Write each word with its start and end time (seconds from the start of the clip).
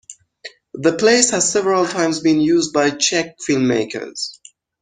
The 0.73 0.93
place 0.95 1.29
has 1.29 1.51
several 1.51 1.85
times 1.85 2.21
been 2.21 2.41
used 2.41 2.73
by 2.73 2.89
Czech 2.89 3.35
filmmakers. 3.47 4.39